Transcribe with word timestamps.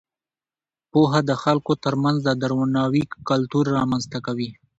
پوهه 0.91 1.19
د 1.29 1.31
خلکو 1.43 1.71
ترمنځ 1.83 2.17
د 2.23 2.29
درناوي 2.41 3.03
کلتور 3.29 3.65
رامینځته 3.77 4.19
کوي. 4.25 4.49